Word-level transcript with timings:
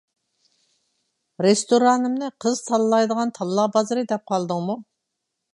رېستورانىمنى 1.47 2.31
قىز 2.45 2.63
تاللايدىغان 2.71 3.37
تاللا 3.39 3.69
بازىرى 3.77 4.09
دەپ 4.15 4.29
قالدىڭمۇ؟ 4.33 4.79